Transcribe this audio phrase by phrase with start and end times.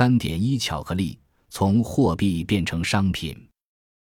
[0.00, 1.18] 三点一巧克力
[1.50, 3.36] 从货币变成商品。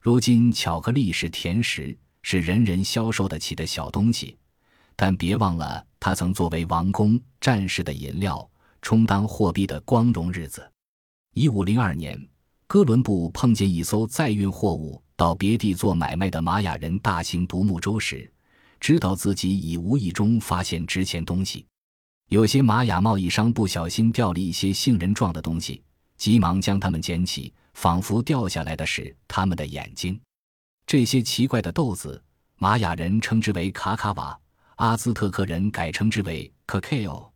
[0.00, 4.38] 如今，巧克力是甜食，是人人消受得起的小东西。
[4.94, 8.48] 但别忘了，它曾作为王宫、战士的饮料，
[8.80, 10.64] 充当货币的光荣日子。
[11.34, 12.16] 一五零二年，
[12.68, 18.32] 哥伦布碰见一艘载运货物到别地做买卖的玛雅人大型独木舟时，
[18.78, 21.66] 知道自己已无意中发现值钱东西。
[22.30, 25.82] 有些玛雅贸易商不小心掉了一些杏仁状的东西，
[26.16, 30.18] 急忙将它们捡起，仿佛掉下来的是他们的眼睛。
[30.86, 32.22] 这些奇怪的豆子，
[32.54, 34.38] 玛雅人称之为卡卡瓦。
[34.76, 37.28] 阿兹特克人改称之为 cacao，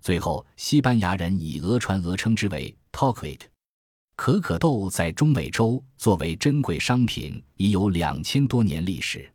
[0.00, 3.40] 最后西班牙人以讹传讹称之为 toquit。
[4.14, 9.28] 可可豆在中美洲作为珍贵商品已有两千多年历史。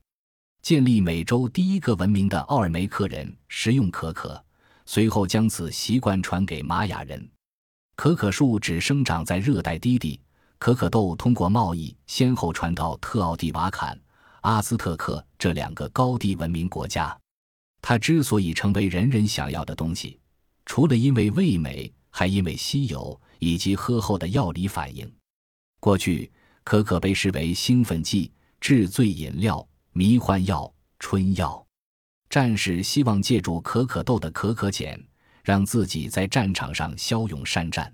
[0.62, 4.42] 建立美洲第一个文明的奥尔梅克人食用可可，
[4.94, 7.26] 随后将此习惯传给玛雅人。
[7.96, 10.20] 可可树只生长在热带低地，
[10.60, 13.98] 可可豆通过贸易先后传到特奥蒂瓦坎、
[14.42, 17.18] 阿兹特克这两个高地文明国家。
[17.82, 20.20] 它之所以成为人人想要的东西，
[20.66, 25.10] 除了因为味美，还因为稀有以及喝后的药理反应。
[25.80, 26.30] 过去，
[26.66, 31.66] 可可被视为兴奋剂、治醉饮料、迷幻药、春药。
[32.32, 35.00] 战士希望借助可可豆的可可碱，
[35.44, 37.86] 让自己在战场上骁勇善战；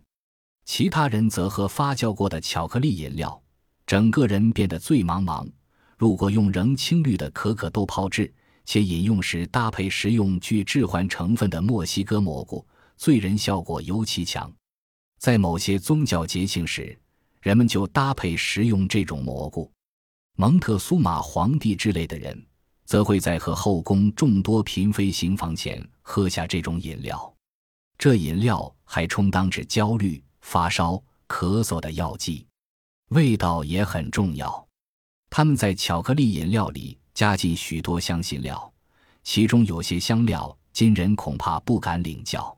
[0.64, 3.42] 其他人则喝发酵过的巧克力饮料，
[3.86, 5.46] 整个人变得醉茫茫。
[5.98, 8.34] 如果用仍青绿的可可豆泡制。
[8.70, 14.54] 且饮用时搭配食用具致幻成分的墨西哥蘑菇，醉人效果尤其强。
[15.20, 17.00] 在某些宗教节庆时，
[17.42, 19.72] 人们就搭配食用这种蘑菇。
[20.36, 22.46] 蒙特苏马皇帝之类的人，
[22.88, 27.32] 则会在和后宫众多嫔妃行房前喝下这种饮料。
[28.00, 30.94] 这饮料还充当着焦虑、发烧、
[31.28, 32.48] 咳嗽的药剂，
[33.10, 34.68] 味道也很重要。
[35.30, 36.98] 他们在巧克力饮料里。
[37.18, 38.72] 加进许多香辛料，
[39.23, 42.56] 其中有些香料今人恐怕不敢领教。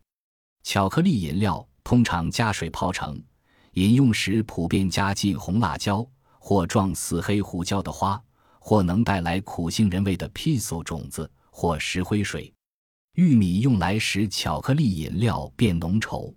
[0.63, 3.23] 巧克力饮料通常加水泡成，
[3.75, 6.05] 饮用时普遍加进红辣椒
[6.39, 8.21] 或撞死黑胡椒的花，
[8.59, 12.53] 或能带来苦杏仁味的 piso 种子或石灰水。
[13.13, 16.33] 玉米用来使巧克力饮料变浓稠。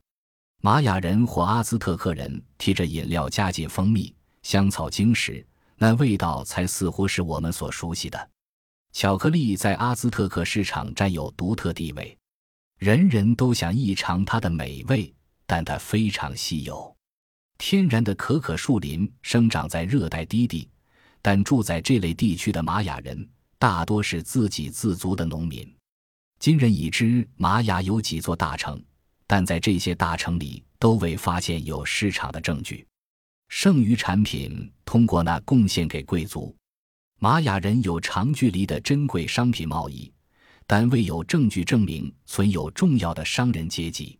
[0.62, 5.44] 玛雅人或阿兹特克人提着饮料加进蜂蜜、香草精时。
[5.76, 8.30] 那味道才似乎是我们所熟悉的。
[8.92, 12.16] 巧克力在阿兹特克市场占有独特地位，
[12.78, 15.12] 人人都想一尝它的美味，
[15.44, 16.94] 但它非常稀有。
[17.58, 20.68] 天然的可可树林生长在热带低地，
[21.22, 23.26] 但住在这类地区的玛雅人
[23.58, 25.72] 大多是自给自足的农民。
[26.40, 28.82] 今人已知玛雅有几座大城，
[29.28, 32.84] 但在这些大城里都未发现有市场的证据。
[33.48, 36.54] 剩余产品通过那贡献给贵族。
[37.20, 40.12] 玛雅人有长距离的珍贵商品贸易，
[40.66, 44.18] 但未有证据证明存有重要的商人阶级。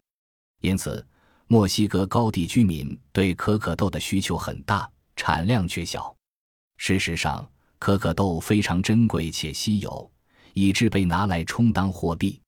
[0.60, 1.04] 因此，
[1.48, 6.14] 墨西哥高地居民对可可豆的需求很大，产量却小。
[6.84, 7.48] 事实上，
[7.78, 10.10] 可可豆非常珍贵且稀有，
[10.53, 12.41] 以致被拿来充当货币。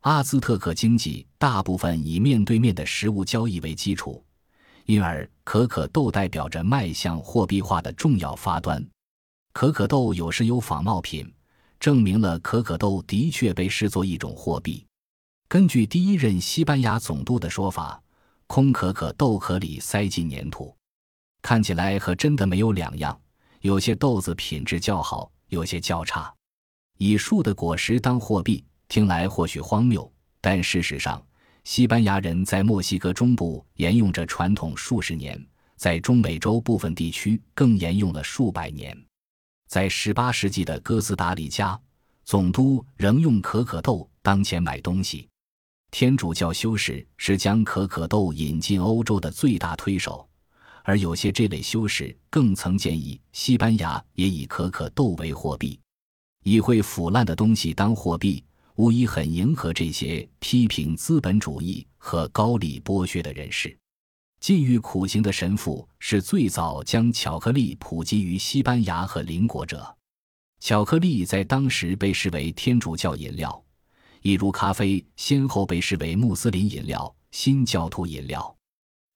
[0.00, 4.20] 阿兹特克经济大部分以面对面的实物交易为基础。
[4.86, 8.84] 因而，可可豆代表着迈向货币化的重要发端。
[9.52, 11.32] 可可豆有时有仿冒品，
[11.78, 14.84] 证明了可可豆的确被视作一种货币。
[15.46, 18.02] 根据第一任西班牙总督的说法，
[18.48, 20.74] 空可可豆壳里塞进粘土，
[21.42, 23.16] 看起来和真的没有两样。
[23.60, 26.32] 有些豆子品质较好，有些较差。
[26.98, 30.10] 以树的果实当货币，听来或许荒谬，
[30.40, 31.22] 但事实上。
[31.64, 35.38] 西班牙人在墨西哥中部沿用着传统数十年，
[35.76, 38.96] 在中美洲部分地区更沿用了数百年。
[39.68, 41.78] 在18世纪的哥斯达黎加，
[42.24, 45.28] 总督仍用可可豆当钱买东西。
[45.90, 50.27] 天主教修士是将可可豆引进欧洲的最大推手，
[50.88, 55.78] 而有些这类修士更曾建议西班牙也以可可豆为货币，
[56.44, 58.42] 以会腐烂的东西当货币。
[58.76, 63.76] 无疑很迎合这些批评资本主义和高利剥削的人士。
[64.40, 69.94] 禁欲苦行的神父是最早将巧克力普及于西班牙和邻国者。
[70.58, 73.62] 巧克力在当时被视为天主教饮料，
[74.22, 78.56] 一如咖啡先后被视为穆斯林饮料、新教徒饮料。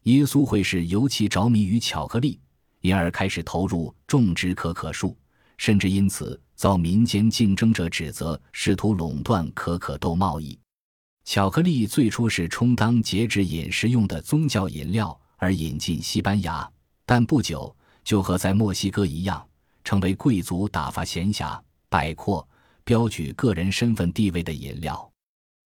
[0.05, 2.41] 耶稣会士尤其着迷于巧克力，
[2.81, 5.17] 因而开始投入种植可可树。
[5.59, 10.59] 甚至因此遭民间竞争者指责，试图垄断可可豆贸易。
[11.25, 16.69] 巧克力最初是充当节制饮食用的宗教饮料，而引进西班牙，
[17.07, 17.73] 但不久
[18.03, 19.47] 就和在墨西哥一样，
[19.85, 21.57] 成为贵族打发闲暇、
[21.89, 22.49] 摆阔、
[22.83, 25.13] 标举个人身份地位的饮料。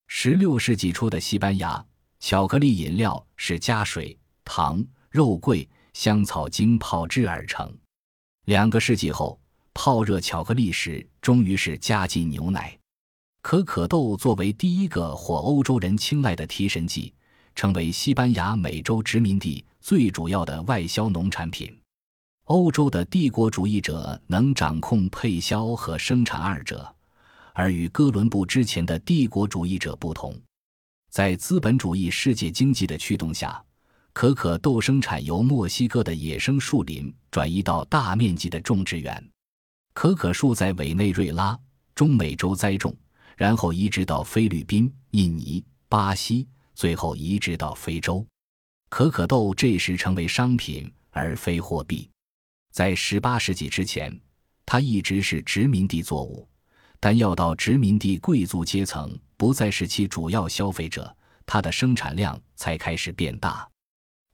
[0.08, 1.82] 十六世纪初的西班牙，
[2.20, 7.70] 巧克力饮料是加水、糖、肉桂、香草精泡制而成。
[8.46, 9.38] 两个世纪后，
[9.75, 12.78] 泡热巧克力时，终于是加进牛奶。
[13.43, 17.12] 可可豆作为第一个获欧洲人青睐的提神剂，
[17.54, 21.76] 成为西班牙美洲殖民地最主要的外销农产品。
[22.44, 26.90] 欧洲的帝国主义者能掌控配销和生产二者。
[27.52, 30.38] 而与哥伦布之前的帝国主义者不同，
[31.10, 33.64] 在资本主义世界经济的驱动下，
[34.16, 39.30] 可可豆生产由墨西哥的野生树林转移到大面积的种植园。
[39.92, 41.54] 可可树在委内瑞拉、
[41.94, 42.96] 中美洲栽种，
[43.36, 48.26] 然后移植到菲律宾、印尼、巴西，最后移植到非洲。
[48.88, 52.08] 可可豆这时成为商品而非货币。
[52.72, 54.18] 在18世纪之前，
[54.64, 56.48] 它一直是殖民地作物。
[56.98, 61.14] 但要到殖民地贵族阶层不再是其主要消费者，
[61.44, 63.68] 它的生产量才开始变大。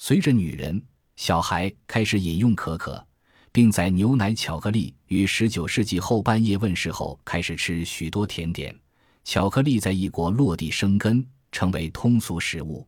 [0.04, 0.84] 随着女人、
[1.14, 3.06] 小孩开始饮用可可，
[3.52, 8.76] 并在牛奶、巧克力于19世纪后半叶问世后开始吃许多甜点，
[9.22, 12.84] 巧克力在异国落地生根，成为通俗食物。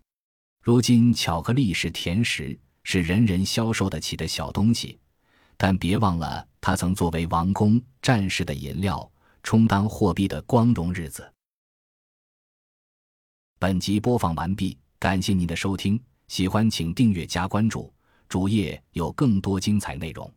[0.61, 4.99] 如今，巧克力是甜食，是人人消受得起的小东西，
[5.57, 9.09] 但别忘了，它曾作为王公、战士的饮料。
[9.45, 11.33] 充当货币的光荣日子。
[13.61, 17.93] 本集播放完毕，感谢您的收听，喜欢请订阅加关注，
[18.29, 20.33] 主页有更多精彩内容。